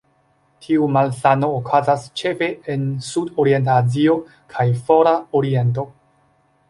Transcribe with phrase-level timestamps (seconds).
[0.67, 4.17] Tiu malsano okazas ĉefe en Sudorienta Azio
[4.55, 5.87] kaj Fora Oriento.